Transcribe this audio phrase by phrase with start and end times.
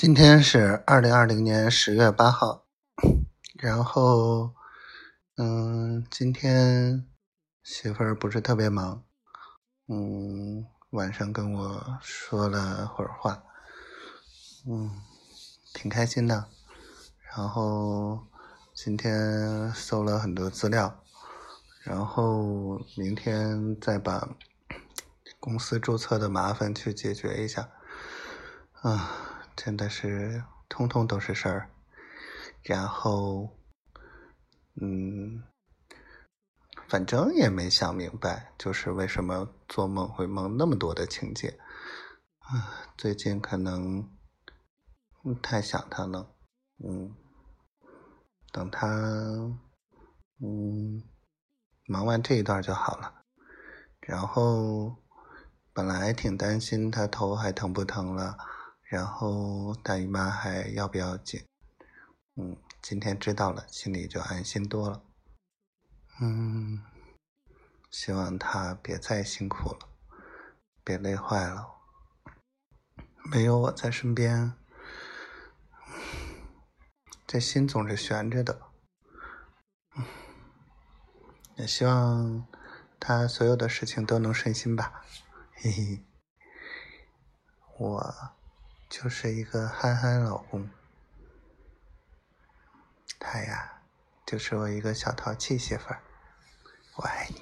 [0.00, 2.64] 今天是二零二零年十月八号，
[3.58, 4.54] 然后，
[5.36, 7.06] 嗯，今天
[7.62, 9.04] 媳妇儿不是特别忙，
[9.88, 13.42] 嗯，晚上跟我说了会儿话，
[14.66, 14.90] 嗯，
[15.74, 16.46] 挺开心的。
[17.36, 18.20] 然后
[18.72, 20.98] 今天搜了很多资料，
[21.82, 24.30] 然后明天再把
[25.38, 27.68] 公司注册的麻烦去解决一下，
[28.80, 29.29] 啊。
[29.62, 31.68] 真的是通通都是事儿，
[32.62, 33.58] 然后，
[34.80, 35.44] 嗯，
[36.88, 41.58] 反正也没想明白，就是为什么做梦会梦那么多的情节，
[42.38, 44.08] 啊，最近可能
[45.42, 46.34] 太想他了，
[46.82, 47.14] 嗯，
[48.50, 48.86] 等他，
[50.40, 51.04] 嗯，
[51.86, 53.24] 忙完这一段就好了，
[54.00, 54.96] 然后
[55.74, 58.38] 本来挺担心他头还疼不疼了。
[58.90, 61.46] 然后大姨妈还要不要紧？
[62.34, 65.04] 嗯，今天知道了，心里就安心多了。
[66.20, 66.82] 嗯，
[67.88, 69.88] 希望她别再辛苦了，
[70.82, 71.76] 别累坏了。
[73.30, 74.54] 没有我在身边，
[77.28, 78.60] 这心总是悬着的。
[81.54, 82.44] 也希望
[82.98, 85.04] 她所有的事情都能顺心吧。
[85.54, 86.04] 嘿嘿，
[87.78, 88.39] 我。
[88.90, 90.68] 就是一个憨憨老公，
[93.20, 93.82] 他呀，
[94.26, 96.02] 就是我一个小淘气媳妇儿，
[96.96, 97.40] 我爱你，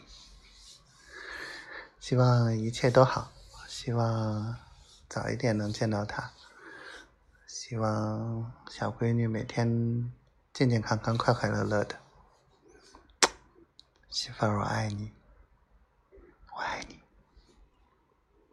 [1.99, 3.33] 希望一切都好，
[3.67, 4.57] 希望
[5.09, 6.31] 早一点能见到他，
[7.47, 10.13] 希望小闺女每天
[10.53, 11.99] 健健康康、快快乐乐的，
[14.11, 15.17] 媳妇儿我爱你，我爱你。